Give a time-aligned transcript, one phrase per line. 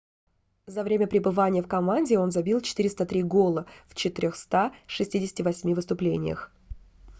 [0.65, 6.51] за время пребывания в команде он забил 403 гола в 468 выступлениях